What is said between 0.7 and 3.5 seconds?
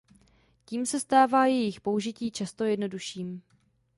se stává jejich použití často jednodušším.